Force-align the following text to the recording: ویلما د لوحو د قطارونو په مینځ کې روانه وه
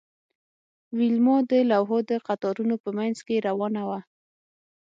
ویلما 0.97 1.37
د 1.51 1.53
لوحو 1.71 1.97
د 2.09 2.11
قطارونو 2.27 2.75
په 2.83 2.89
مینځ 2.97 3.17
کې 3.27 3.43
روانه 3.47 3.81
وه 3.89 3.99